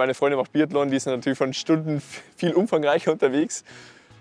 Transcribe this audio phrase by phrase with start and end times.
[0.00, 2.02] meine Freunde macht Biathlon, die sind natürlich von Stunden
[2.34, 3.64] viel umfangreicher unterwegs.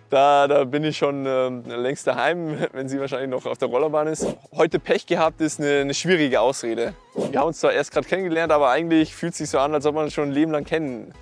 [0.10, 4.08] Da, da bin ich schon ähm, längst daheim, wenn sie wahrscheinlich noch auf der Rollerbahn
[4.08, 4.28] ist.
[4.54, 6.94] Heute Pech gehabt ist eine, eine schwierige Ausrede.
[7.32, 9.86] Wir haben uns zwar erst gerade kennengelernt, aber eigentlich fühlt es sich so an, als
[9.86, 11.14] ob man schon ein Leben lang kennen.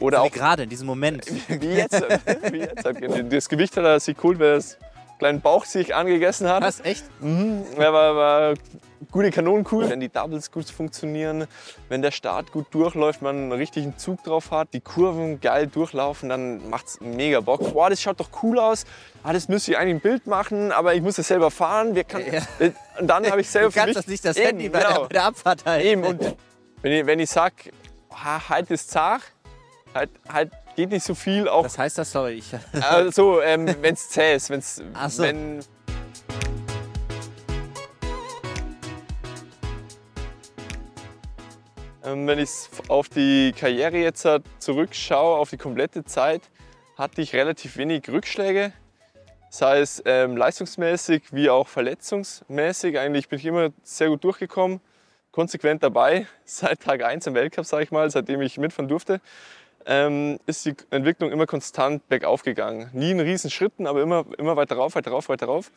[0.00, 1.26] Oder auch gerade in diesem Moment.
[1.48, 2.02] Wie jetzt.
[2.50, 2.84] wie jetzt.
[2.84, 4.76] Das Gewicht hat er sich cool, weil das
[5.20, 6.62] kleinen Bauch sich angegessen hat.
[6.62, 7.04] Was, echt?
[7.20, 7.64] Mhm.
[7.78, 8.54] Ja, war, war
[9.12, 9.88] gute Kanonenkuh.
[9.88, 11.46] Wenn die Doubles gut funktionieren,
[11.88, 16.30] wenn der Start gut durchläuft, man einen richtigen Zug drauf hat, die Kurven geil durchlaufen,
[16.30, 17.72] dann macht es mega Bock.
[17.72, 18.86] Boah, das schaut doch cool aus.
[19.22, 21.94] Ah, das müsste ich eigentlich ein Bild machen, aber ich muss es selber fahren.
[21.94, 22.40] Wir kann, ja.
[22.98, 24.92] Und dann habe ich selber du kannst das nicht das Eben, Handy bei, genau.
[24.92, 25.86] der, bei der Abfahrt halten.
[25.86, 26.04] Eben.
[26.04, 26.36] Und
[26.80, 27.70] wenn ich, wenn ich sage,
[28.48, 29.22] halt ist zart,
[29.94, 31.46] halt, halt geht nicht so viel.
[31.46, 32.12] Auch, Was heißt das?
[32.12, 32.34] Sorry.
[32.34, 32.54] Ich
[32.88, 34.48] also, ähm, wenn es zäh ist.
[34.48, 35.22] Wenn's, Ach so.
[35.22, 35.60] wenn,
[42.02, 42.48] ähm, wenn ich
[42.88, 44.26] auf die Karriere jetzt
[44.58, 46.42] zurückschaue, auf die komplette Zeit,
[46.96, 48.72] hatte ich relativ wenig Rückschläge.
[49.50, 52.98] Sei es ähm, leistungsmäßig wie auch verletzungsmäßig.
[52.98, 54.80] Eigentlich bin ich immer sehr gut durchgekommen,
[55.30, 59.20] konsequent dabei, seit Tag 1 im Weltcup, sage ich mal, seitdem ich mitfahren durfte
[59.86, 62.90] ähm, ist die Entwicklung immer konstant bergauf gegangen.
[62.92, 65.70] Nie in riesen Schritten, aber immer, immer weiter rauf, weiter rauf, weiter rauf.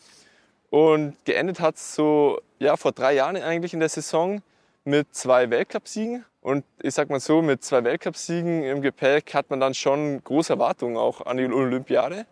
[0.69, 4.41] Und geendet hat es so ja, vor drei Jahren eigentlich in der Saison
[4.85, 6.25] mit zwei Weltcupsiegen.
[6.41, 10.53] Und ich sag mal so, mit zwei Weltcupsiegen im Gepäck hat man dann schon große
[10.53, 12.25] Erwartungen auch an die Olympiade.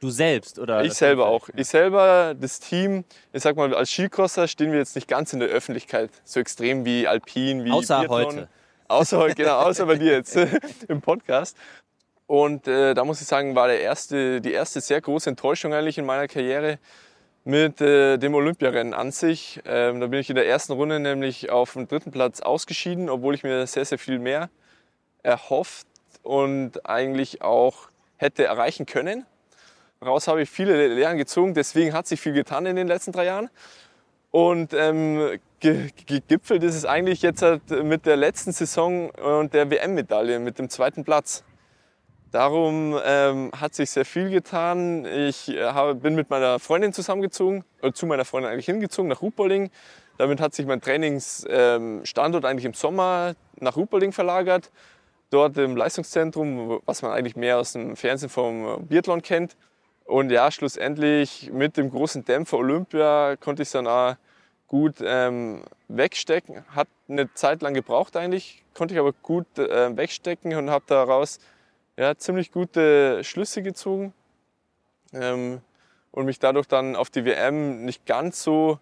[0.00, 0.84] Du selbst oder?
[0.84, 1.48] Ich selber auch.
[1.54, 5.38] Ich selber, das Team, ich sag mal, als Skicrosser stehen wir jetzt nicht ganz in
[5.38, 8.26] der Öffentlichkeit, so extrem wie Alpin, wie Außer Biathlon.
[8.26, 8.48] heute.
[8.92, 10.36] Außer genau, außer bei dir jetzt
[10.88, 11.56] im Podcast.
[12.26, 15.96] Und äh, da muss ich sagen, war der erste, die erste sehr große Enttäuschung eigentlich
[15.96, 16.78] in meiner Karriere
[17.44, 19.60] mit äh, dem Olympiarennen an sich.
[19.64, 23.34] Ähm, da bin ich in der ersten Runde nämlich auf dem dritten Platz ausgeschieden, obwohl
[23.34, 24.50] ich mir sehr, sehr viel mehr
[25.22, 25.86] erhofft
[26.22, 29.24] und eigentlich auch hätte erreichen können.
[30.00, 33.24] Daraus habe ich viele Lehren gezogen, deswegen hat sich viel getan in den letzten drei
[33.24, 33.48] Jahren.
[34.32, 40.40] Und ähm, gegipfelt ist es eigentlich jetzt halt mit der letzten Saison und der WM-Medaille,
[40.40, 41.44] mit dem zweiten Platz.
[42.30, 45.04] Darum ähm, hat sich sehr viel getan.
[45.04, 49.20] Ich äh, habe, bin mit meiner Freundin zusammengezogen, oder zu meiner Freundin eigentlich hingezogen, nach
[49.20, 49.70] Ruhpolding.
[50.16, 54.70] Damit hat sich mein Trainingsstandort ähm, eigentlich im Sommer nach Ruhpolding verlagert.
[55.28, 59.56] Dort im Leistungszentrum, was man eigentlich mehr aus dem Fernsehen vom Biathlon kennt.
[60.04, 64.16] Und ja, schlussendlich mit dem großen Dämpfer Olympia konnte ich es dann auch
[64.66, 66.64] gut ähm, wegstecken.
[66.68, 71.38] Hat eine Zeit lang gebraucht eigentlich, konnte ich aber gut äh, wegstecken und habe daraus
[71.96, 74.12] ja, ziemlich gute Schlüsse gezogen.
[75.12, 75.60] Ähm,
[76.10, 78.78] und mich dadurch dann auf die WM nicht ganz so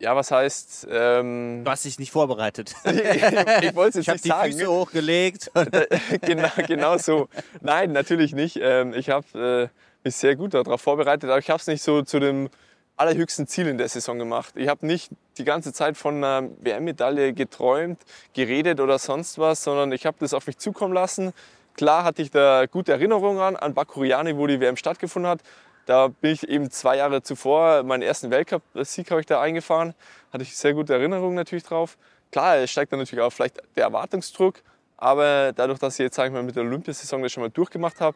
[0.00, 0.86] ja, was heißt.
[0.90, 2.74] Ähm, du hast dich nicht vorbereitet.
[2.84, 5.50] ich wollte es jetzt ich nicht die Füße hochgelegt.
[6.22, 7.28] genau, genau so.
[7.60, 8.58] Nein, natürlich nicht.
[8.60, 12.02] Ähm, ich habe äh, mich sehr gut darauf vorbereitet, aber ich habe es nicht so
[12.02, 12.48] zu dem
[12.96, 14.54] allerhöchsten Ziel in der Saison gemacht.
[14.56, 18.00] Ich habe nicht die ganze Zeit von einer WM-Medaille geträumt,
[18.34, 21.32] geredet oder sonst was, sondern ich habe das auf mich zukommen lassen.
[21.74, 25.40] Klar hatte ich da gute Erinnerungen an, an Bakuriani, wo die WM stattgefunden hat.
[25.88, 29.94] Da bin ich eben zwei Jahre zuvor, meinen ersten Weltcup-Sieg habe ich da eingefahren.
[30.30, 31.96] Hatte ich sehr gute Erinnerungen natürlich drauf.
[32.30, 34.56] Klar, es steigt dann natürlich auch vielleicht der Erwartungsdruck,
[34.98, 38.02] aber dadurch, dass ich jetzt, sage ich mal, mit der Olympiasaison das schon mal durchgemacht
[38.02, 38.14] habe,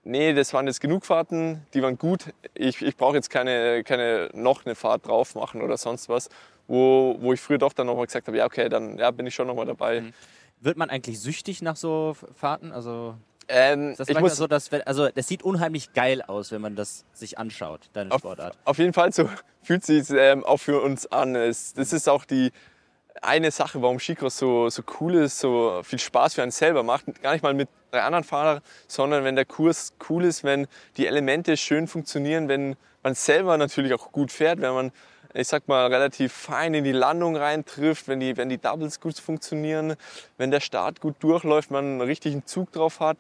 [0.04, 2.26] Nee, das waren jetzt genug Fahrten, die waren gut.
[2.56, 6.30] Ich, ich brauche jetzt keine, keine noch eine Fahrt drauf machen oder sonst was,
[6.68, 9.36] wo, wo ich früher doch dann nochmal gesagt habe, ja okay, dann ja, bin ich
[9.36, 10.02] schon nochmal dabei.
[10.02, 10.14] Mhm.
[10.60, 12.72] Wird man eigentlich süchtig nach so Fahrten?
[12.72, 13.16] Also
[13.48, 17.06] ähm, das ich muss, so, dass, also das sieht unheimlich geil aus, wenn man das
[17.14, 18.58] sich anschaut, deine auf, Sportart.
[18.64, 19.30] Auf jeden Fall so
[19.64, 21.36] fühlt sich ähm, auch für uns an.
[21.36, 22.52] Es, das ist auch die
[23.22, 27.22] eine Sache, warum Skicross so, so cool ist, so viel Spaß für einen selber macht.
[27.22, 30.68] Gar nicht mal mit drei anderen Fahrern, sondern wenn der Kurs cool ist, wenn
[30.98, 34.92] die Elemente schön funktionieren, wenn man selber natürlich auch gut fährt, wenn man
[35.34, 39.18] ich sag mal, relativ fein in die Landung reintrifft, wenn die, wenn die Doubles gut
[39.18, 39.96] funktionieren,
[40.38, 43.18] wenn der Start gut durchläuft, man einen richtigen Zug drauf hat,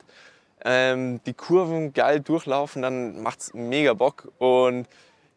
[0.63, 4.31] ähm, die Kurven geil durchlaufen, dann macht's mega Bock.
[4.37, 4.87] Und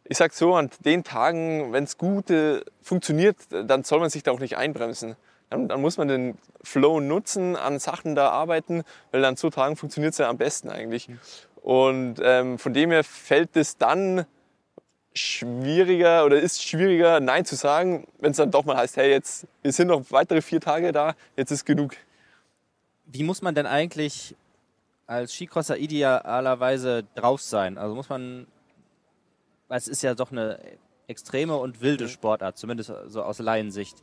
[0.05, 4.23] ich sag so, an den Tagen, wenn es gut äh, funktioniert, dann soll man sich
[4.23, 5.17] da auch nicht einbremsen.
[5.51, 9.77] Dann, dann, muss man den Flow nutzen, an Sachen da arbeiten, weil an so Tagen
[9.77, 11.09] funktioniert es ja am besten eigentlich.
[11.63, 14.27] Und ähm, von dem her fällt es dann
[15.15, 19.47] schwieriger oder ist schwieriger, Nein zu sagen, wenn es dann doch mal heißt, hey, jetzt,
[19.63, 21.95] wir sind noch weitere vier Tage da, jetzt ist genug.
[23.07, 24.35] Wie muss man denn eigentlich
[25.07, 27.79] als Skicrosser idealerweise drauf sein?
[27.79, 28.47] Also muss man,
[29.77, 30.59] es ist ja doch eine
[31.07, 33.97] extreme und wilde Sportart, zumindest so aus Laiensicht.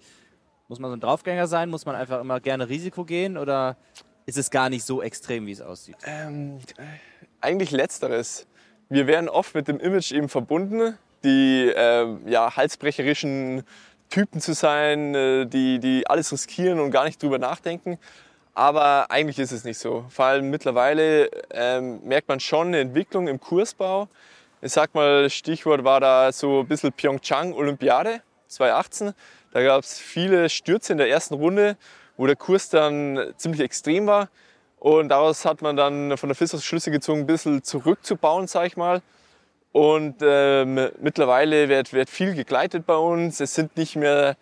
[0.68, 1.69] Muss man so ein Draufgänger sein?
[1.69, 3.77] Muss man einfach immer gerne Risiko gehen oder
[4.25, 5.97] ist es gar nicht so extrem, wie es aussieht?
[6.06, 6.59] Ähm,
[7.41, 8.47] eigentlich letzteres
[8.91, 13.63] wir werden oft mit dem Image eben verbunden, die äh, ja, halsbrecherischen
[14.09, 17.97] Typen zu sein, äh, die, die alles riskieren und gar nicht drüber nachdenken.
[18.53, 20.03] Aber eigentlich ist es nicht so.
[20.09, 24.09] Vor allem mittlerweile ähm, merkt man schon eine Entwicklung im Kursbau.
[24.63, 29.13] Ich sag mal, Stichwort war da so ein bisschen Pyeongchang Olympiade 2018.
[29.54, 31.78] Da gab es viele Stürze in der ersten Runde,
[32.16, 34.30] wo der Kurs dann ziemlich extrem war.
[34.78, 38.78] Und daraus hat man dann von der FIS Schlüsse gezogen, ein bisschen zurückzubauen, sag ich
[38.78, 39.02] mal.
[39.72, 43.40] Und ähm, mittlerweile wird, wird viel gegleitet bei uns.
[43.40, 44.38] Es sind nicht mehr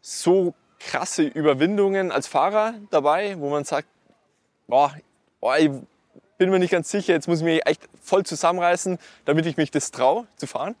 [0.00, 3.88] so krasse Überwindungen als Fahrer dabei, wo man sagt,
[4.66, 4.94] boah,
[5.40, 5.70] boah, ich
[6.38, 9.70] bin mir nicht ganz sicher, jetzt muss ich mich echt voll zusammenreißen, damit ich mich
[9.70, 10.76] das traue zu fahren.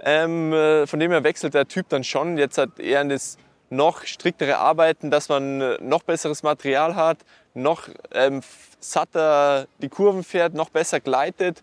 [0.00, 2.36] Ähm, äh, von dem her wechselt der Typ dann schon.
[2.36, 3.38] Jetzt hat er das
[3.70, 7.18] noch striktere Arbeiten, dass man äh, noch besseres Material hat,
[7.54, 8.42] noch ähm,
[8.80, 11.62] satter die Kurven fährt, noch besser gleitet,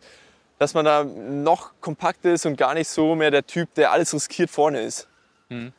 [0.59, 4.13] dass man da noch kompakt ist und gar nicht so mehr der Typ, der alles
[4.13, 5.07] riskiert vorne ist.
[5.49, 5.73] Hm.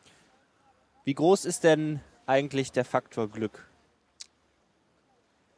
[1.05, 3.66] Wie groß ist denn eigentlich der Faktor Glück?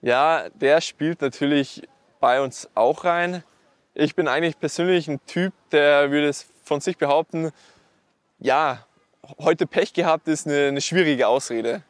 [0.01, 1.83] Ja, der spielt natürlich
[2.21, 3.43] bei uns auch rein.
[3.95, 7.51] Ich bin eigentlich persönlich ein Typ, der würde es von sich behaupten,
[8.39, 8.87] ja,
[9.39, 11.83] heute Pech gehabt ist eine, eine schwierige Ausrede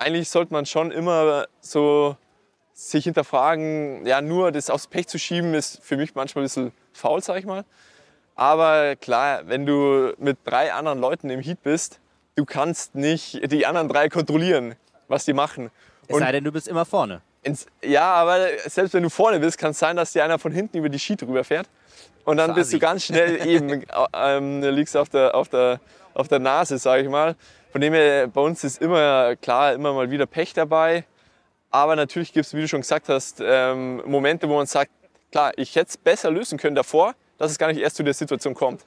[0.00, 2.16] eigentlich sollte man schon immer so
[2.72, 6.72] sich hinterfragen, ja, nur das aufs Pech zu schieben, ist für mich manchmal ein bisschen
[6.92, 7.64] faul, sag ich mal.
[8.34, 12.00] Aber klar, wenn du mit drei anderen Leuten im Heat bist,
[12.36, 14.76] du kannst nicht die anderen drei kontrollieren,
[15.08, 15.70] was die machen.
[16.08, 17.20] Es sei denn, du bist immer vorne.
[17.42, 20.52] Ins, ja, aber selbst wenn du vorne bist, kann es sein, dass dir einer von
[20.52, 21.68] hinten über die Sheet rüber fährt.
[22.24, 25.80] Und dann bist du ganz schnell eben, ähm, liegst auf der, auf der,
[26.12, 27.36] auf der Nase, sag ich mal.
[27.72, 31.04] Von dem her, bei uns ist immer klar, immer mal wieder Pech dabei.
[31.70, 34.90] Aber natürlich gibt es, wie du schon gesagt hast, ähm, Momente, wo man sagt,
[35.30, 38.14] klar, ich hätte es besser lösen können davor, dass es gar nicht erst zu der
[38.14, 38.84] Situation kommt.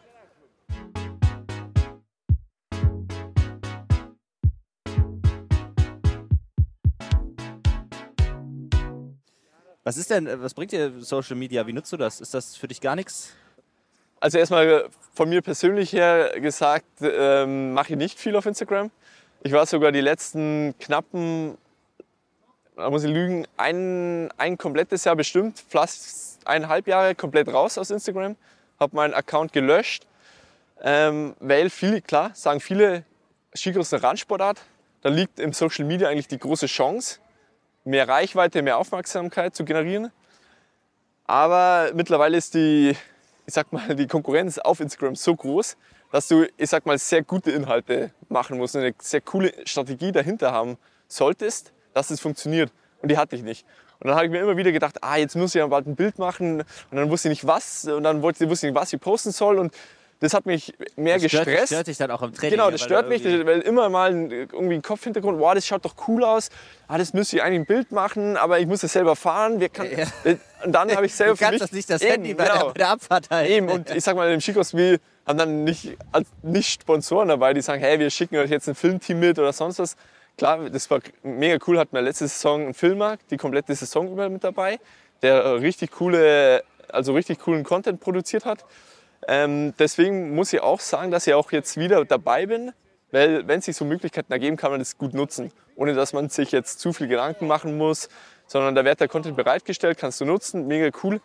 [9.85, 11.67] Was ist denn, was bringt dir Social Media?
[11.67, 12.21] Wie nutzt du das?
[12.21, 13.33] Ist das für dich gar nichts?
[14.21, 18.91] Also erstmal von mir persönlich her gesagt, ähm, mache ich nicht viel auf Instagram.
[19.41, 21.57] Ich war sogar die letzten knappen,
[22.77, 27.91] da muss ich lügen, ein, ein komplettes Jahr bestimmt, fast eineinhalb Jahre komplett raus aus
[27.91, 28.37] Instagram.
[28.79, 30.07] Habe meinen Account gelöscht,
[30.81, 33.03] ähm, weil viele, klar, sagen viele,
[33.65, 34.61] eine Randsportart.
[35.01, 37.19] Da liegt im Social Media eigentlich die große Chance,
[37.83, 40.11] mehr Reichweite, mehr Aufmerksamkeit zu generieren.
[41.25, 42.95] Aber mittlerweile ist die
[43.45, 45.77] ich sag mal, die Konkurrenz auf Instagram so groß,
[46.11, 50.11] dass du, ich sag mal, sehr gute Inhalte machen musst und eine sehr coole Strategie
[50.11, 52.71] dahinter haben solltest, dass es funktioniert.
[53.01, 53.65] Und die hatte ich nicht.
[53.99, 55.95] Und dann habe ich mir immer wieder gedacht, ah, jetzt muss ich ja bald ein
[55.95, 56.61] Bild machen.
[56.61, 57.85] Und dann wusste ich nicht was.
[57.85, 59.57] Und dann wusste ich nicht, was ich posten soll.
[59.57, 59.73] Und
[60.23, 61.67] Das hat mich mehr Das stört, gestresst.
[61.67, 62.51] stört dich dann auch im Training.
[62.51, 65.95] Genau, das stört mich, weil immer mal ein, irgendwie ein Kopfhintergrund, wow, das schaut doch
[66.07, 66.49] cool aus,
[66.87, 69.59] ah, das müsste ich eigentlich ein Bild machen, aber ich muss es selber fahren.
[69.59, 70.05] Wir kann, Ja.
[70.63, 72.57] Und dann habe ich selber Du kannst das nicht das Eben, Handy bei, genau.
[72.57, 73.51] der, bei der Abfahrt halten.
[73.51, 75.97] Eben, und ich sag mal, im wir haben dann nicht,
[76.41, 79.79] nicht Sponsoren dabei, die sagen, hey, wir schicken euch jetzt ein Filmteam mit oder sonst
[79.79, 79.97] was.
[80.37, 84.29] Klar, das war mega cool, hatten wir letzte Saison einen Filmer, die komplette Saison über
[84.29, 84.79] mit dabei,
[85.21, 88.63] der äh, richtig coole, also richtig coolen Content produziert hat.
[89.27, 92.71] Ähm, deswegen muss ich auch sagen, dass ich auch jetzt wieder dabei bin,
[93.11, 96.51] weil wenn sich so Möglichkeiten ergeben, kann man das gut nutzen, ohne dass man sich
[96.51, 98.09] jetzt zu viel Gedanken machen muss,
[98.47, 101.21] sondern da wird der Content bereitgestellt, kannst du nutzen, mega cool.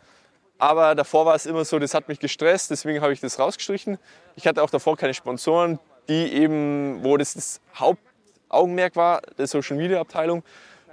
[0.58, 3.98] Aber davor war es immer so, das hat mich gestresst, deswegen habe ich das rausgestrichen.
[4.34, 5.78] Ich hatte auch davor keine Sponsoren,
[6.08, 10.42] die eben, wo das das Hauptaugenmerk war, der Social Media Abteilung.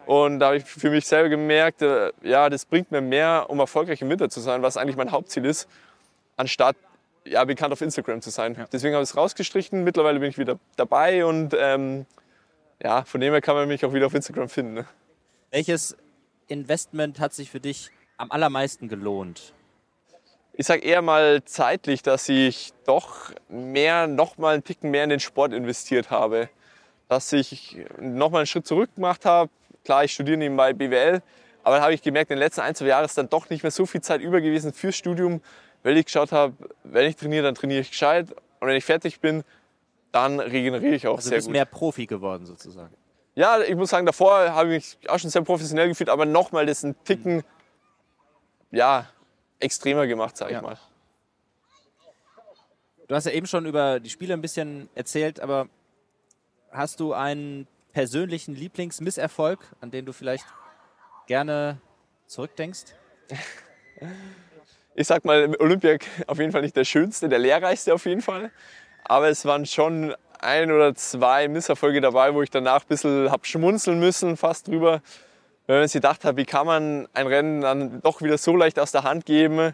[0.06, 3.60] Und da habe ich für mich selber gemerkt, äh, ja, das bringt mir mehr, um
[3.60, 5.68] erfolgreich im Winter zu sein, was eigentlich mein Hauptziel ist,
[6.38, 6.76] anstatt
[7.25, 8.67] ja, bekannt auf Instagram zu sein.
[8.72, 9.84] Deswegen habe ich es rausgestrichen.
[9.84, 12.05] Mittlerweile bin ich wieder dabei und ähm,
[12.82, 14.74] ja, von dem her kann man mich auch wieder auf Instagram finden.
[14.74, 14.86] Ne?
[15.51, 15.98] Welches
[16.48, 19.53] Investment hat sich für dich am allermeisten gelohnt?
[20.58, 25.10] ich sage eher mal zeitlich, dass ich doch mehr, noch mal einen Ticken mehr in
[25.10, 26.50] den Sport investiert habe.
[27.08, 29.50] Dass ich noch mal einen Schritt zurück gemacht habe.
[29.84, 31.22] Klar, ich studiere nebenbei BWL,
[31.63, 33.62] aber dann habe ich gemerkt, in den letzten ein, zwei Jahren ist dann doch nicht
[33.62, 35.41] mehr so viel Zeit über gewesen fürs Studium,
[35.86, 39.20] weil ich geschaut habe, wenn ich trainiere, dann trainiere ich gescheit und wenn ich fertig
[39.20, 39.44] bin,
[40.12, 41.54] dann regeneriere ich auch Also du sehr bist gut.
[41.54, 42.94] mehr Profi geworden sozusagen.
[43.36, 46.51] Ja, ich muss sagen, davor habe ich mich auch schon sehr professionell gefühlt, aber noch
[46.51, 47.44] mal das einen Ticken,
[48.72, 49.08] ja,
[49.60, 50.58] extremer gemacht, sage Ja.
[50.60, 50.77] ich mal.
[53.08, 55.68] Du hast ja eben schon über die Spiele ein bisschen erzählt, aber
[56.72, 60.46] hast du einen persönlichen Lieblingsmisserfolg, an den du vielleicht
[61.27, 61.80] gerne
[62.25, 62.86] zurückdenkst?
[64.96, 65.98] ich sag mal, Olympia
[66.28, 68.52] auf jeden Fall nicht der schönste, der lehrreichste auf jeden Fall.
[69.04, 73.46] Aber es waren schon ein oder zwei Misserfolge dabei, wo ich danach ein bisschen hab
[73.46, 75.02] schmunzeln müssen, fast drüber.
[75.68, 78.80] Weil man sich gedacht hat, wie kann man ein Rennen dann doch wieder so leicht
[78.80, 79.74] aus der Hand geben.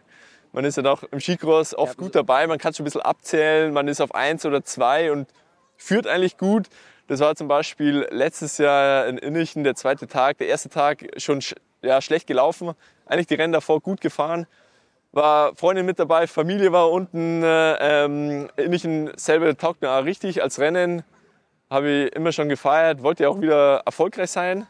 [0.53, 3.01] Man ist ja doch im Skicross oft Ja, gut dabei, man kann schon ein bisschen
[3.01, 5.29] abzählen, man ist auf eins oder zwei und
[5.77, 6.67] führt eigentlich gut.
[7.07, 11.39] Das war zum Beispiel letztes Jahr in Innichen der zweite Tag, der erste Tag schon
[11.41, 12.71] sch- ja, schlecht gelaufen.
[13.05, 14.47] Eigentlich die Rennen davor gut gefahren.
[15.13, 17.43] War Freundin mit dabei, Familie war unten.
[17.43, 21.03] Äh, ähm, Innichen selber taugt mir richtig als Rennen.
[21.69, 24.67] Habe ich immer schon gefeiert, wollte ja auch wieder erfolgreich sein.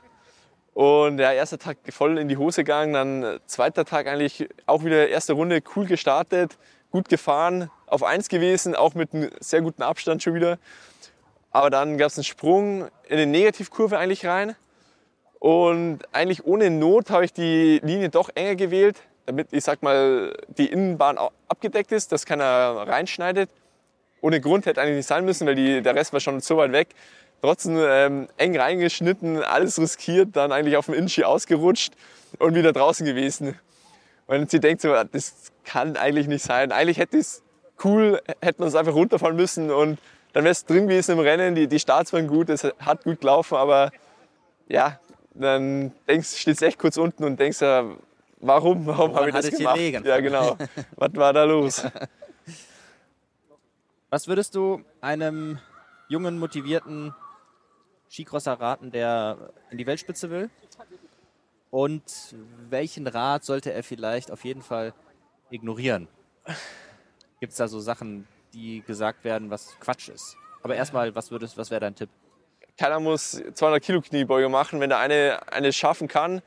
[0.73, 4.83] Und ja, erster Tag voll in die Hose gegangen, dann äh, zweiter Tag eigentlich auch
[4.83, 6.57] wieder erste Runde cool gestartet,
[6.91, 10.57] gut gefahren, auf eins gewesen, auch mit einem sehr guten Abstand schon wieder.
[11.51, 14.55] Aber dann gab es einen Sprung in eine Negativkurve eigentlich rein.
[15.39, 20.33] Und eigentlich ohne Not habe ich die Linie doch enger gewählt, damit, ich sag mal,
[20.57, 23.49] die Innenbahn abgedeckt ist, dass keiner reinschneidet.
[24.21, 26.71] Ohne Grund hätte eigentlich nicht sein müssen, weil die, der Rest war schon so weit
[26.71, 26.89] weg.
[27.41, 31.93] Trotzdem ähm, eng reingeschnitten, alles riskiert, dann eigentlich auf dem Inski ausgerutscht
[32.37, 33.59] und wieder draußen gewesen.
[34.27, 36.71] Und sie denkt so, das kann eigentlich nicht sein.
[36.71, 37.41] Eigentlich hätte es
[37.83, 39.99] cool, hätte man es einfach runterfahren müssen und
[40.33, 41.55] dann wäre es drin gewesen im Rennen.
[41.55, 43.91] Die, die Starts waren gut, es hat gut gelaufen, aber
[44.67, 44.99] ja,
[45.33, 47.85] dann denkst, stehst echt kurz unten und denkst, ja,
[48.41, 49.75] warum, warum habe ich das gemacht?
[49.75, 50.05] gelegen?
[50.05, 50.57] Ja, genau.
[50.95, 51.83] Was war da los?
[54.09, 55.57] Was würdest du einem
[56.09, 57.13] jungen, motivierten
[58.09, 60.49] Skicrosser raten, der in die Weltspitze will?
[61.69, 62.35] Und
[62.69, 64.93] welchen Rat sollte er vielleicht auf jeden Fall
[65.49, 66.09] ignorieren?
[67.39, 70.35] Gibt es da so Sachen, die gesagt werden, was Quatsch ist?
[70.61, 72.09] Aber erstmal, was, würdest, was wäre dein Tipp?
[72.77, 74.81] Keiner muss 200 Kilo Kniebeuge machen.
[74.81, 76.41] Wenn der eine eine schaffen kann,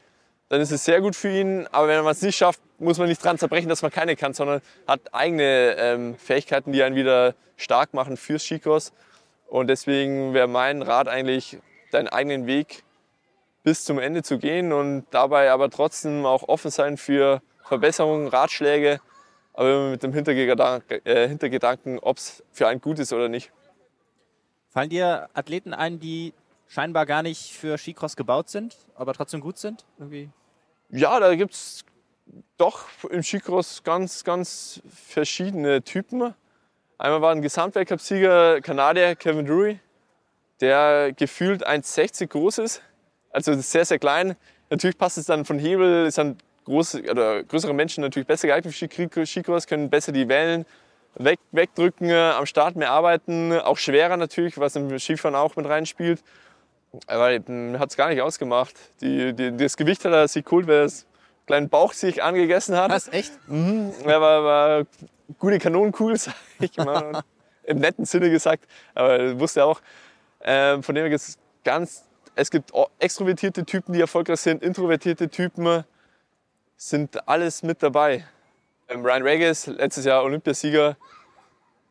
[0.49, 1.67] dann ist es sehr gut für ihn.
[1.73, 4.35] Aber wenn man es nicht schafft, muss man nicht dran zerbrechen, dass man keine kann,
[4.35, 8.93] sondern hat eigene ähm, Fähigkeiten, die einen wieder stark machen fürs Skicross.
[9.47, 11.59] Und deswegen wäre mein Rat eigentlich,
[11.93, 12.83] deinen eigenen Weg
[13.63, 19.01] bis zum Ende zu gehen und dabei aber trotzdem auch offen sein für Verbesserungen, Ratschläge,
[19.55, 23.53] aber immer mit dem Hintergedanken, äh, Hintergedanken ob es für einen gut ist oder nicht.
[24.69, 26.35] Fallen dir Athleten ein, die
[26.69, 29.85] scheinbar gar nicht für Skicross gebaut sind, aber trotzdem gut sind?
[29.99, 30.31] Irgendwie?
[30.91, 31.85] Ja, da gibt es
[32.57, 36.35] doch im Skicross ganz, ganz verschiedene Typen.
[36.99, 39.81] Einmal war ein Gesamtweltcup-Sieger Kanadier Kevin Drury,
[40.61, 42.83] der gefühlt 1,60 groß ist.
[43.31, 44.37] Also sehr, sehr klein.
[44.71, 48.75] Natürlich passt es dann von Hebel, ist dann große, oder größere Menschen natürlich besser geeignet
[48.75, 50.65] für Ski- Skicross, können besser die Wellen
[51.17, 53.53] weg, wegdrücken, am Start mehr arbeiten.
[53.61, 56.23] Auch schwerer natürlich, was im Skifahren auch mit reinspielt.
[57.07, 57.33] Aber
[57.79, 58.75] hat es gar nicht ausgemacht.
[59.01, 61.07] Die, die, das Gewicht hat er sich geholt, weil er das
[61.47, 62.91] kleinen Bauch sich angegessen hat.
[62.91, 63.33] Was, echt?
[63.49, 64.87] Er war, war
[65.39, 67.23] gute Kanonenkugel, sag ich mal.
[67.65, 69.81] Im netten Sinne gesagt, aber wusste auch.
[70.43, 75.31] Ähm, von dem her gibt es ganz, es gibt extrovertierte Typen, die erfolgreich sind, introvertierte
[75.31, 75.85] Typen,
[76.77, 78.27] sind alles mit dabei.
[78.89, 80.97] Ähm, Ryan Regis, letztes Jahr Olympiasieger,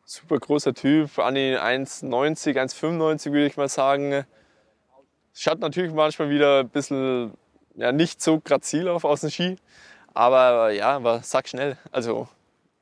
[0.04, 4.24] super großer Typ, an die 1,90, 1,95 würde ich mal sagen.
[5.36, 7.32] Schaut natürlich manchmal wieder ein bisschen
[7.74, 9.56] ja, nicht so grazil auf aus dem Ski,
[10.14, 11.76] aber ja, aber sag schnell.
[11.90, 12.28] Also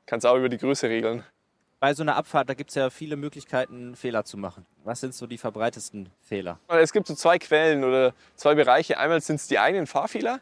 [0.04, 1.24] kannst auch über die Größe regeln.
[1.80, 4.66] Bei so einer Abfahrt, da gibt es ja viele Möglichkeiten, Fehler zu machen.
[4.84, 6.58] Was sind so die verbreitesten Fehler?
[6.68, 8.98] Es gibt so zwei Quellen oder zwei Bereiche.
[8.98, 10.40] Einmal sind es die eigenen Fahrfehler,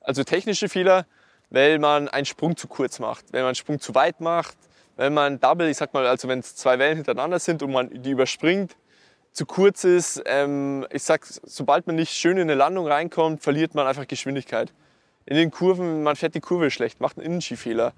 [0.00, 1.06] also technische Fehler,
[1.48, 4.56] weil man einen Sprung zu kurz macht, wenn man einen Sprung zu weit macht,
[4.96, 7.90] wenn man Double, ich sag mal, also wenn es zwei Wellen hintereinander sind und man
[8.02, 8.76] die überspringt,
[9.32, 10.22] zu kurz ist.
[10.26, 14.72] Ähm, ich sag, sobald man nicht schön in eine Landung reinkommt, verliert man einfach Geschwindigkeit.
[15.24, 17.92] In den Kurven, man fährt die Kurve schlecht, macht einen Innenskifehler.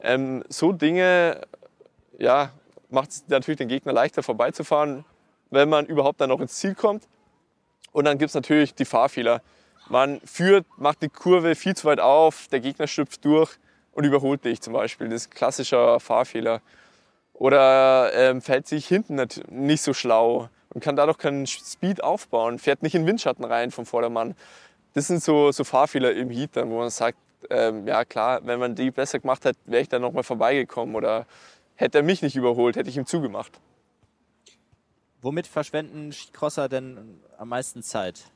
[0.00, 1.40] Ähm, so Dinge,
[2.18, 2.50] ja,
[2.90, 5.04] macht es natürlich den Gegner leichter vorbeizufahren,
[5.50, 7.08] wenn man überhaupt dann noch ins Ziel kommt.
[7.92, 9.42] Und dann gibt es natürlich die Fahrfehler.
[9.88, 13.56] Man führt, macht die Kurve viel zu weit auf, der Gegner schlüpft durch
[13.92, 15.08] und überholt dich zum Beispiel.
[15.08, 16.60] Das ist ein klassischer Fahrfehler.
[17.32, 22.82] Oder ähm, fällt sich hinten nicht so schlau und kann dadurch keinen Speed aufbauen, fährt
[22.82, 24.34] nicht in den Windschatten rein vom Vordermann.
[24.92, 27.16] Das sind so, so Fahrfehler im Heat, dann, wo man sagt,
[27.48, 31.24] ähm, ja klar, wenn man die besser gemacht hätte, wäre ich dann nochmal vorbeigekommen oder
[31.76, 33.58] hätte er mich nicht überholt, hätte ich ihm zugemacht.
[35.22, 38.30] Womit verschwenden Skicrosser denn am meisten Zeit?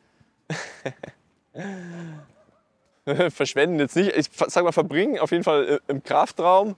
[3.29, 4.17] verschwenden jetzt nicht.
[4.17, 6.77] Ich sag mal, verbringen auf jeden Fall im Kraftraum.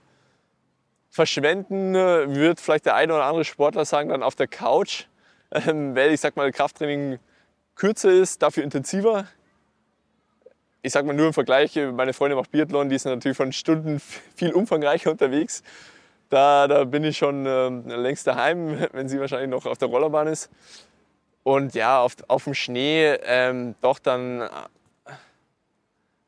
[1.09, 5.05] Verschwenden äh, wird vielleicht der eine oder andere Sportler sagen, dann auf der Couch,
[5.53, 7.19] ähm, weil ich sag mal, Krafttraining
[7.75, 9.27] kürzer ist, dafür intensiver.
[10.81, 14.01] Ich sag mal nur im Vergleich, meine Freundin macht Biathlon, die ist natürlich von Stunden
[14.35, 15.63] viel umfangreicher unterwegs.
[16.29, 20.27] Da, da bin ich schon ähm, längst daheim, wenn sie wahrscheinlich noch auf der Rollerbahn
[20.27, 20.49] ist.
[21.43, 24.49] Und ja, auf, auf dem Schnee ähm, doch dann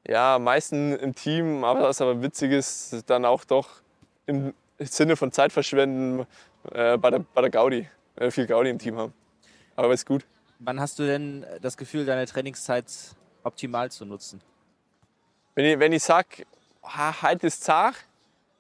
[0.08, 3.70] ja, am im Team, aber was aber witzig ist, dann auch doch
[4.28, 6.28] im Sinne von Zeitverschwenden
[6.72, 7.88] äh, bei, der, bei der Gaudi, äh,
[8.30, 9.14] viel Gaudi im Team haben.
[9.76, 10.26] Aber ist gut.
[10.60, 12.86] Wann hast du denn das Gefühl, deine Trainingszeit
[13.44, 14.42] optimal zu nutzen?
[15.54, 16.46] Wenn ich, wenn ich sage,
[16.84, 17.96] halt ist zart,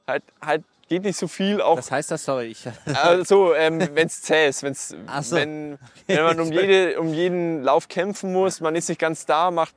[0.08, 1.62] halt, halt geht nicht so viel.
[1.62, 2.48] Auch, Was heißt das, sorry?
[2.48, 5.36] Ich also, ähm, wenn es zäh ist, wenn's, so.
[5.36, 9.52] wenn, wenn man um, jede, um jeden Lauf kämpfen muss, man ist nicht ganz da,
[9.52, 9.74] macht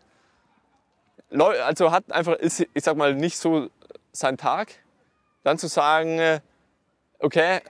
[1.31, 3.69] also hat einfach, ist, ich sag mal, nicht so
[4.13, 4.73] sein Tag,
[5.45, 6.41] dann zu sagen, äh,
[7.19, 7.61] okay,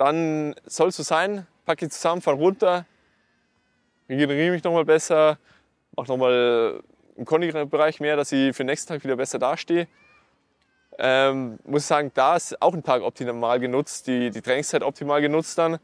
[0.00, 2.86] dann soll es so sein, packe ich zusammen, fahr runter,
[4.08, 5.36] regeneriere mich nochmal besser,
[5.94, 6.82] mache nochmal
[7.16, 9.88] im Conny-Bereich mehr, dass ich für den nächsten Tag wieder besser dastehe.
[10.98, 15.58] Ähm, muss sagen, da ist auch ein Tag optimal genutzt, die, die Trainingszeit optimal genutzt
[15.58, 15.78] dann,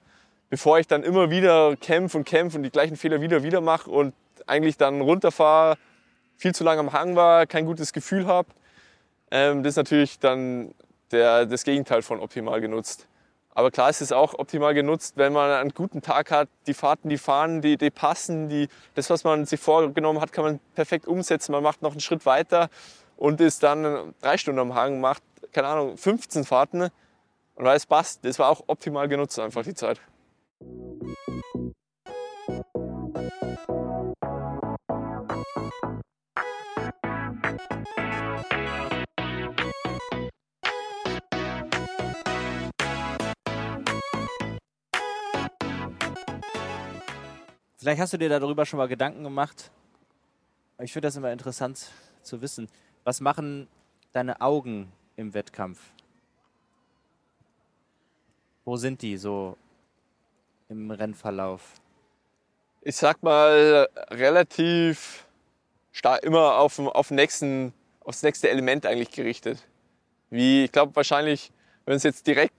[0.49, 3.91] bevor ich dann immer wieder kämpfe und kämpfe und die gleichen Fehler wieder wieder mache
[3.91, 4.15] und
[4.47, 5.77] eigentlich dann runterfahre,
[6.39, 8.49] viel zu lange am Hang war, kein gutes Gefühl habe.
[9.31, 10.75] Ähm, das ist natürlich dann
[11.13, 13.07] der, das Gegenteil von optimal genutzt.
[13.57, 17.09] Aber klar ist es auch optimal genutzt, wenn man einen guten Tag hat, die Fahrten,
[17.09, 21.07] die fahren, die, die passen, die, das, was man sich vorgenommen hat, kann man perfekt
[21.07, 21.53] umsetzen.
[21.53, 22.69] Man macht noch einen Schritt weiter
[23.17, 26.91] und ist dann drei Stunden am Hang, macht, keine Ahnung, 15 Fahrten
[27.55, 28.27] und weiß, passt.
[28.27, 30.03] Das war auch optimal genutzt, einfach die Zeit.
[47.79, 49.71] Vielleicht hast du dir darüber schon mal Gedanken gemacht.
[50.79, 51.91] Ich finde das immer interessant
[52.23, 52.69] zu wissen.
[53.05, 53.69] Was machen
[54.13, 55.79] deine Augen im Wettkampf?
[58.65, 59.59] Wo sind die so
[60.71, 61.75] im Rennverlauf?
[62.81, 65.27] Ich sag mal relativ
[65.93, 69.67] stark immer auf, auf nächsten, aufs nächste Element eigentlich gerichtet.
[70.31, 71.53] Wie ich glaube wahrscheinlich,
[71.85, 72.55] wenn es jetzt direkt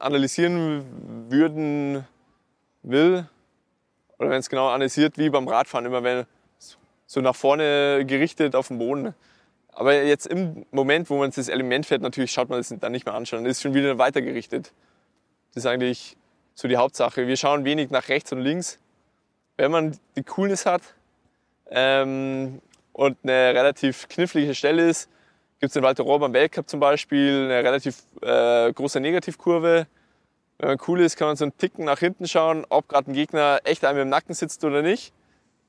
[0.00, 2.04] analysieren würden
[2.82, 3.28] will,
[4.18, 6.26] oder wenn es genau analysiert, wie beim Radfahren, immer wenn
[7.06, 9.14] so nach vorne gerichtet auf den Boden.
[9.72, 13.04] Aber jetzt im Moment, wo man das Element fährt, natürlich schaut man das dann nicht
[13.04, 14.72] mehr an, dann ist schon wieder weiter gerichtet.
[15.54, 16.16] Das ist eigentlich
[16.54, 17.26] so die Hauptsache.
[17.26, 18.78] Wir schauen wenig nach rechts und links.
[19.56, 20.82] Wenn man die Coolness hat
[21.70, 22.60] ähm,
[22.92, 25.10] und eine relativ knifflige Stelle ist,
[25.60, 29.86] gibt es den Walter Rohr beim Weltcup zum Beispiel eine relativ äh, große Negativkurve
[30.58, 33.14] wenn man cool ist, kann man so einen Ticken nach hinten schauen, ob gerade ein
[33.14, 35.12] Gegner echt einem im Nacken sitzt oder nicht.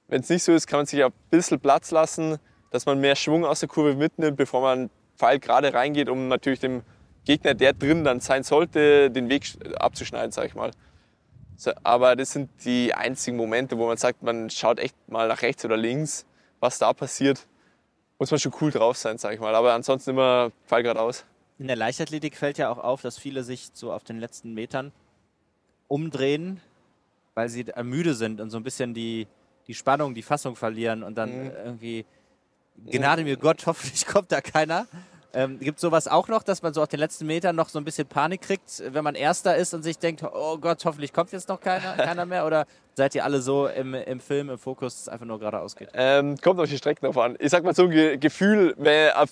[0.07, 2.37] Wenn es nicht so ist, kann man sich ein bisschen Platz lassen,
[2.71, 6.59] dass man mehr Schwung aus der Kurve mitnimmt, bevor man Pfeil gerade reingeht, um natürlich
[6.59, 6.83] dem
[7.25, 9.45] Gegner, der drin dann sein sollte, den Weg
[9.79, 10.71] abzuschneiden, sag ich mal.
[11.57, 15.41] So, aber das sind die einzigen Momente, wo man sagt, man schaut echt mal nach
[15.41, 16.25] rechts oder links,
[16.59, 17.47] was da passiert.
[18.19, 19.53] Muss man schon cool drauf sein, sag ich mal.
[19.55, 21.25] Aber ansonsten immer Pfeil geradeaus.
[21.59, 24.91] In der Leichtathletik fällt ja auch auf, dass viele sich so auf den letzten Metern
[25.87, 26.61] umdrehen,
[27.33, 29.27] weil sie müde sind und so ein bisschen die,
[29.67, 31.51] die Spannung, die Fassung verlieren und dann Mhm.
[31.65, 32.05] irgendwie,
[32.85, 34.85] Gnade mir Gott, hoffentlich kommt da keiner.
[35.33, 37.79] Ähm, Gibt es sowas auch noch, dass man so auf den letzten Metern noch so
[37.79, 41.31] ein bisschen Panik kriegt, wenn man Erster ist und sich denkt, oh Gott, hoffentlich kommt
[41.31, 42.45] jetzt noch keiner, keiner mehr?
[42.45, 42.65] Oder
[42.95, 45.89] seid ihr alle so im, im Film, im Fokus, dass es einfach nur geradeaus geht?
[45.93, 47.35] Ähm, kommt auf die Strecken drauf an.
[47.39, 49.29] Ich sag mal so ein Ge Gefühl, wenn auf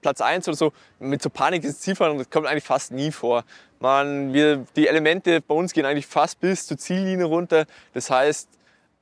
[0.00, 3.10] Platz 1 oder so mit so Panik ins Ziel fahren, das kommt eigentlich fast nie
[3.12, 3.44] vor.
[3.80, 7.66] Man, wir, die Elemente bei uns gehen eigentlich fast bis zur Ziellinie runter.
[7.94, 8.48] Das heißt,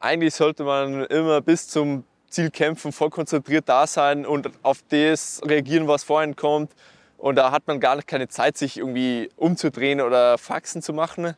[0.00, 5.40] eigentlich sollte man immer bis zum Ziel kämpfen, voll konzentriert da sein und auf das
[5.44, 6.72] reagieren, was vorhin kommt.
[7.18, 11.34] Und da hat man gar keine Zeit, sich irgendwie umzudrehen oder Faxen zu machen.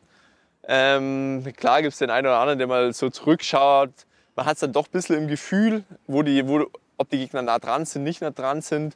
[0.67, 3.91] Ähm, klar gibt es den einen oder anderen, der mal so zurückschaut.
[4.35, 7.41] Man hat es dann doch ein bisschen im Gefühl, wo die, wo, ob die Gegner
[7.41, 8.95] nah dran sind, nicht nah dran sind.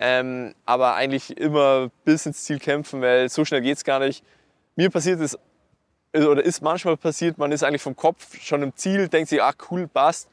[0.00, 4.24] Ähm, aber eigentlich immer bis ins Ziel kämpfen, weil so schnell geht es gar nicht.
[4.76, 5.36] Mir passiert es,
[6.14, 9.52] oder ist manchmal passiert, man ist eigentlich vom Kopf schon im Ziel, denkt sich, ah
[9.70, 10.28] cool, passt,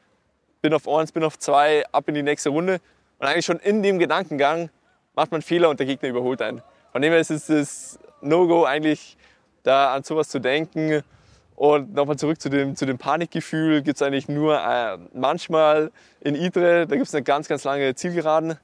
[0.62, 2.80] bin auf eins, bin auf zwei, ab in die nächste Runde.
[3.18, 4.70] Und eigentlich schon in dem Gedankengang
[5.14, 6.62] macht man Fehler und der Gegner überholt einen.
[6.92, 9.16] Von dem her ist es das No-Go eigentlich,
[9.64, 11.02] da an sowas zu denken.
[11.56, 16.34] Und nochmal zurück zu dem, zu dem Panikgefühl, gibt es eigentlich nur äh, manchmal in
[16.34, 18.58] Idre, da gibt es eine ganz, ganz lange Zielgeraden.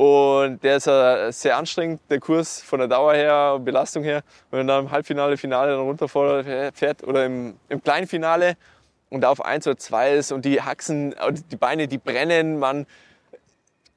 [0.00, 4.22] Und der ist äh, sehr anstrengend, der Kurs von der Dauer her und Belastung her.
[4.50, 8.56] Wenn man dann im Halbfinale, Finale dann runterfährt oder im, im Kleinfinale
[9.10, 11.14] und da auf 1 oder 2 ist und die Haxen,
[11.50, 12.86] die Beine, die brennen, man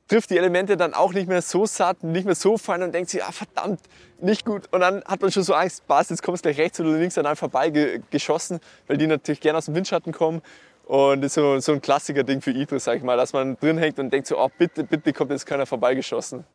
[0.09, 3.09] trifft die Elemente dann auch nicht mehr so satt, nicht mehr so fein und denkt
[3.09, 3.79] sich, ah verdammt,
[4.19, 4.63] nicht gut.
[4.71, 7.17] Und dann hat man schon so Angst, Bas, jetzt kommst du gleich rechts oder links
[7.17, 10.41] an einem vorbei ge geschossen, weil die natürlich gerne aus dem Windschatten kommen.
[10.85, 13.77] Und das ist so, so ein Klassiker-Ding für Idris, sag ich mal, dass man drin
[13.77, 16.45] hängt und denkt so, oh bitte, bitte kommt jetzt keiner vorbeigeschossen.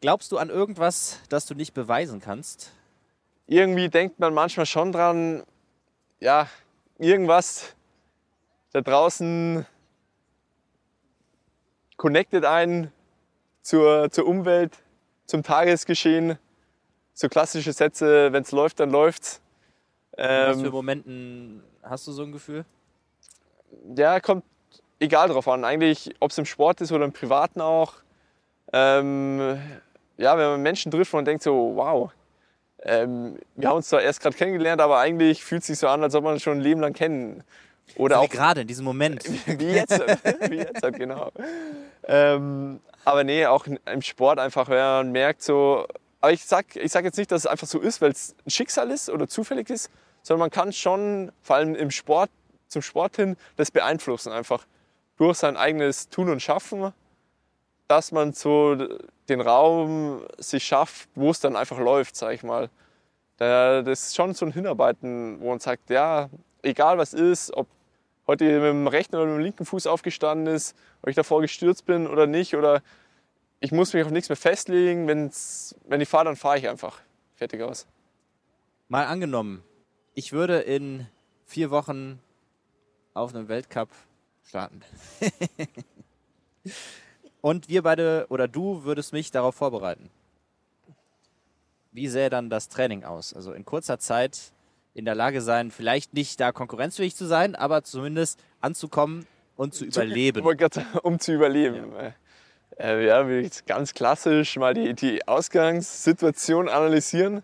[0.00, 2.72] Glaubst du an irgendwas, das du nicht beweisen kannst?
[3.46, 5.42] Irgendwie denkt man manchmal schon dran,
[6.20, 6.48] ja,
[6.98, 7.74] irgendwas
[8.72, 9.66] da draußen
[11.96, 12.92] connectet einen
[13.62, 14.78] zur, zur Umwelt,
[15.26, 16.38] zum Tagesgeschehen.
[17.14, 19.40] So klassische Sätze, wenn es läuft, dann läuft's.
[20.16, 22.64] In was für Ähm, Momenten hast du so ein Gefühl?
[23.96, 24.44] Ja, kommt
[25.00, 25.64] egal drauf an.
[25.64, 27.94] Eigentlich, ob es im Sport ist oder im Privaten auch.
[28.72, 29.58] Ähm,
[30.16, 32.10] ja, wenn man Menschen trifft und denkt so, wow,
[32.82, 36.02] ähm, wir haben uns zwar erst gerade kennengelernt, aber eigentlich fühlt es sich so an,
[36.02, 37.42] als ob man schon ein Leben lang kennen.
[37.96, 39.24] Oder Wie auch gerade in diesem Moment.
[39.46, 39.98] wie jetzt,
[40.50, 41.30] wie jetzt halt, genau.
[42.04, 45.86] Ähm, aber nee, auch im Sport einfach, wenn man merkt so,
[46.20, 48.50] aber ich sag, ich sag jetzt nicht, dass es einfach so ist, weil es ein
[48.50, 49.90] Schicksal ist oder zufällig ist,
[50.22, 52.30] sondern man kann schon, vor allem im Sport,
[52.68, 54.66] zum Sport hin, das beeinflussen einfach
[55.16, 56.92] durch sein eigenes Tun und Schaffen,
[57.88, 58.76] dass man so
[59.28, 62.68] den Raum sich schafft, wo es dann einfach läuft, sag ich mal.
[63.38, 66.28] Da- Das ist schon so ein Hinarbeiten, wo man sagt, ja,
[66.62, 67.66] egal was ist, ob
[68.26, 71.86] heute mit dem rechten oder mit dem linken Fuß aufgestanden ist, ob ich davor gestürzt
[71.86, 72.82] bin oder nicht, oder
[73.60, 75.06] ich muss mich auf nichts mehr festlegen.
[75.06, 77.00] Wenn's, wenn ich fahre, dann fahre ich einfach.
[77.36, 77.86] Fertig aus.
[78.88, 79.62] Mal angenommen,
[80.14, 81.06] ich würde in
[81.44, 82.20] vier Wochen
[83.16, 83.88] auf einem Weltcup
[84.44, 84.82] starten.
[87.40, 90.10] Und wir beide oder du würdest mich darauf vorbereiten.
[91.92, 93.32] Wie sähe dann das Training aus?
[93.32, 94.52] Also in kurzer Zeit
[94.94, 99.26] in der Lage sein, vielleicht nicht da konkurrenzfähig zu sein, aber zumindest anzukommen
[99.56, 100.42] und zu überleben.
[100.56, 101.92] Gerade sagen, um zu überleben.
[102.78, 107.42] Äh, ja, will ich ganz klassisch mal die, die Ausgangssituation analysieren,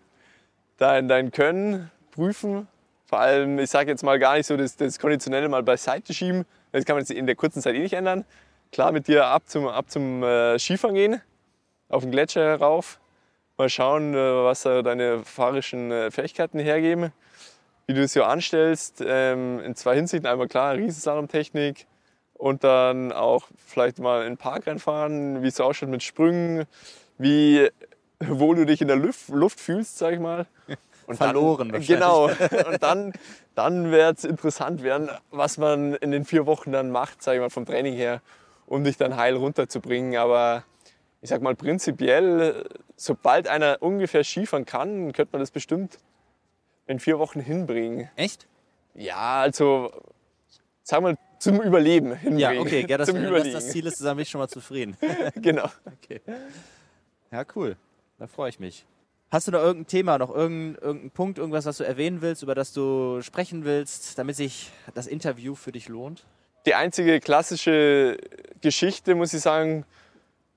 [0.77, 2.67] dein, dein Können prüfen.
[3.13, 6.45] Vor allem, ich sage jetzt mal gar nicht so das, das Konditionelle mal beiseite schieben.
[6.71, 8.25] Das kann man jetzt in der kurzen Zeit eh nicht ändern.
[8.71, 11.21] Klar, mit dir ab zum, ab zum äh, Skifahren gehen,
[11.89, 12.99] auf den Gletscher rauf.
[13.55, 17.11] Mal schauen, äh, was da deine fahrischen äh, Fähigkeiten hergeben.
[17.85, 20.25] Wie du es ja anstellst, ähm, in zwei Hinsichten.
[20.25, 21.85] Einmal klar, Riesenslalom-Technik,
[22.33, 26.65] und dann auch vielleicht mal in den Park reinfahren, wie es ausschaut mit Sprüngen,
[27.19, 27.69] wie
[28.19, 30.47] wohl du dich in der Luft, Luft fühlst, sag ich mal.
[31.05, 31.81] Und Verloren dann.
[31.81, 32.25] Genau.
[32.67, 33.13] Und dann,
[33.55, 37.39] dann wird es interessant werden, was man in den vier Wochen dann macht, sag ich
[37.39, 38.21] mal, vom Training her,
[38.65, 40.15] um dich dann heil runterzubringen.
[40.17, 40.63] Aber
[41.21, 45.97] ich sag mal, prinzipiell, sobald einer ungefähr Skifahren kann, könnte man das bestimmt
[46.87, 48.09] in vier Wochen hinbringen.
[48.15, 48.47] Echt?
[48.93, 49.91] Ja, also,
[50.83, 52.39] sag mal, zum Überleben hinbringen.
[52.39, 54.97] Ja, okay, ja, das, zum wenn das Ziel ist, dann bin ich schon mal zufrieden.
[55.35, 55.69] Genau.
[55.85, 56.21] Okay.
[57.31, 57.75] Ja, cool.
[58.19, 58.85] Da freue ich mich.
[59.33, 62.53] Hast du noch irgendein Thema, noch irgendein, irgendein Punkt, irgendwas, was du erwähnen willst, über
[62.53, 66.23] das du sprechen willst, damit sich das Interview für dich lohnt?
[66.67, 68.19] Die einzige klassische
[68.61, 69.85] Geschichte, muss ich sagen,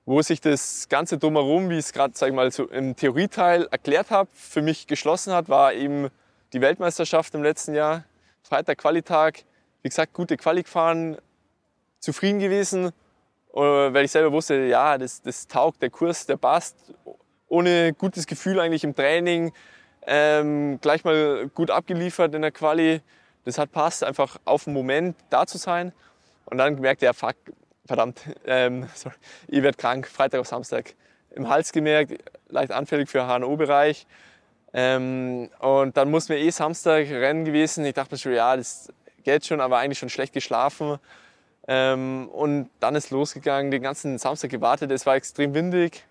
[0.05, 2.13] wo sich das Ganze drumherum, wie ich es gerade
[2.51, 6.09] so im Theorieteil erklärt habe, für mich geschlossen hat, war eben
[6.53, 8.03] die Weltmeisterschaft im letzten Jahr.
[8.43, 9.43] Freitag Qualitag,
[9.81, 11.17] wie gesagt, gute Quali gefahren,
[11.99, 12.91] zufrieden gewesen,
[13.55, 16.75] äh, weil ich selber wusste, ja, das, das taugt, der Kurs, der passt
[17.47, 19.53] ohne gutes Gefühl eigentlich im Training,
[20.05, 23.01] ähm, gleich mal gut abgeliefert in der Quali.
[23.45, 25.93] Das hat passt, einfach auf den Moment da zu sein.
[26.45, 27.35] Und dann gemerkt, ja, fuck,
[27.85, 29.15] verdammt, ähm, sorry,
[29.47, 30.95] ich werde krank, Freitag auf Samstag.
[31.31, 34.07] Im Hals gemerkt, leicht anfällig für HNO-Bereich.
[34.73, 37.85] Ähm, und dann mussten wir eh Samstag rennen gewesen.
[37.85, 38.91] Ich dachte mir schon, ja, das
[39.23, 40.99] geht schon, aber eigentlich schon schlecht geschlafen.
[41.67, 44.91] Ähm, und dann ist losgegangen, den ganzen Samstag gewartet.
[44.91, 46.05] Es war extrem windig.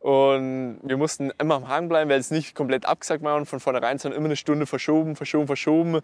[0.00, 3.60] Und wir mussten immer am Hang bleiben, weil es nicht komplett abgesagt war und von
[3.60, 6.00] vornherein, sondern immer eine Stunde verschoben, verschoben, verschoben.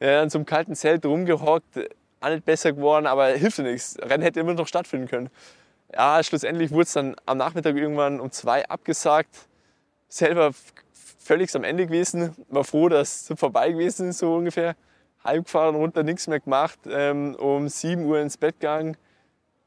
[0.00, 3.96] Ja, in so einem kalten Zelt rumgehockt, nicht besser geworden, aber hilft nichts.
[4.00, 5.28] Rennen hätte immer noch stattfinden können.
[5.92, 9.48] Ja, schlussendlich wurde es dann am Nachmittag irgendwann um zwei abgesagt.
[10.08, 10.52] Selber
[11.18, 14.76] völlig am Ende gewesen, war froh, dass es vorbei gewesen ist, so ungefähr.
[15.24, 18.96] Heimgefahren, runter, nichts mehr gemacht, ähm, um 7 Uhr ins Bett gegangen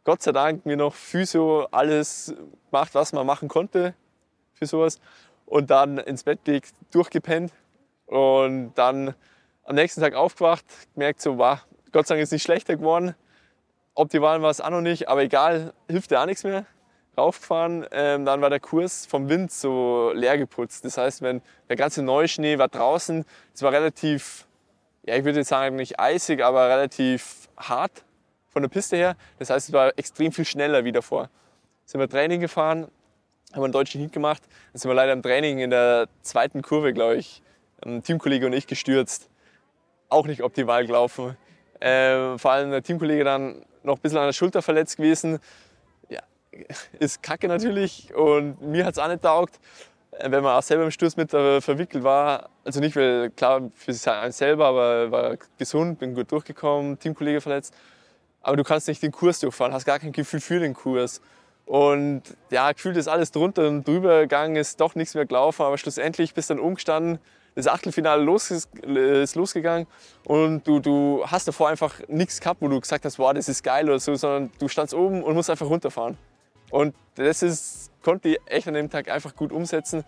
[0.05, 2.35] Gott sei Dank mir noch Physio alles
[2.69, 3.95] gemacht, was man machen konnte
[4.53, 4.99] für sowas.
[5.47, 7.51] Und dann ins Bett gelegt, durchgepennt.
[8.05, 9.15] Und dann
[9.63, 10.63] am nächsten Tag aufgewacht,
[10.93, 11.57] gemerkt so, wow,
[11.91, 13.15] Gott sei Dank ist nicht schlechter geworden.
[13.95, 16.67] Optimal war es auch noch nicht, aber egal, hilft ja auch nichts mehr.
[17.17, 20.85] Raufgefahren, ähm, dann war der Kurs vom Wind so leer geputzt.
[20.85, 24.45] Das heißt, wenn der ganze Neuschnee war draußen, es war relativ,
[25.03, 28.04] ja, ich würde jetzt sagen, nicht eisig, aber relativ hart
[28.55, 29.17] von der Piste her.
[29.37, 31.29] Das heißt, es war extrem viel schneller wie davor.
[31.83, 32.87] Sind wir Training gefahren,
[33.51, 34.41] haben einen deutschen Hit gemacht.
[34.71, 37.41] Dann sind wir leider im Training in der zweiten Kurve, glaube ich,
[37.85, 39.29] ein Teamkollege und ich gestürzt.
[40.07, 41.35] Auch nicht optimal gelaufen.
[41.81, 45.39] Äh, vor allem der Teamkollege dann noch ein bisschen an der Schulter verletzt gewesen.
[46.07, 46.21] Ja,
[46.99, 49.59] ist kacke natürlich und mir hat es auch nicht taugt,
[50.11, 52.49] äh, wenn man auch selber im Sturz mit äh, verwickelt war.
[52.63, 57.75] Also nicht, weil klar für sich selber, aber war gesund, bin gut durchgekommen, Teamkollege verletzt
[58.45, 61.19] aber du kannst nicht den Kurs durchfahren, hast gar kein Gefühl für den Kurs.
[61.65, 65.79] Und ja, gefühlt ist alles drunter und drüber gegangen, ist doch nichts mehr gelaufen, aber
[65.79, 67.17] schlussendlich bist du dann umgestanden,
[67.55, 69.87] das Achtelfinale los ist, ist losgegangen
[70.25, 73.63] und du, du hast davor einfach nichts gehabt, wo du gesagt hast, wow, das ist
[73.63, 76.17] geil oder so, sondern du standst oben und musst einfach runterfahren.
[76.69, 80.03] Und das ist, konnte ich echt an dem Tag einfach gut umsetzen,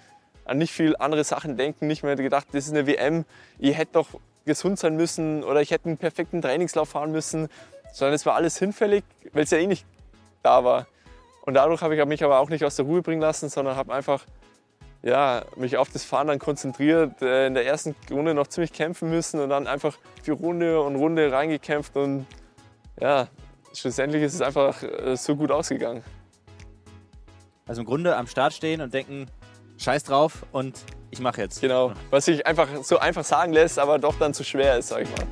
[0.45, 3.25] an nicht viel andere Sachen denken, nicht mehr gedacht, das ist eine WM,
[3.57, 4.09] ich hätte doch
[4.45, 7.49] gesund sein müssen oder ich hätte einen perfekten Trainingslauf fahren müssen
[7.93, 9.85] sondern es war alles hinfällig, weil es ja eh nicht
[10.43, 10.87] da war.
[11.41, 13.93] Und dadurch habe ich mich aber auch nicht aus der Ruhe bringen lassen, sondern habe
[13.93, 14.25] einfach
[15.03, 19.09] ja, mich auf das Fahren dann konzentriert, äh, in der ersten Runde noch ziemlich kämpfen
[19.09, 22.25] müssen und dann einfach für Runde und Runde reingekämpft und
[22.99, 23.27] ja,
[23.73, 26.03] schlussendlich ist es einfach äh, so gut ausgegangen.
[27.67, 29.27] Also im Grunde am Start stehen und denken,
[29.77, 30.79] scheiß drauf und
[31.11, 31.61] ich mache jetzt.
[31.61, 35.03] Genau, was sich einfach so einfach sagen lässt, aber doch dann zu schwer ist, sag
[35.03, 35.27] ich mal.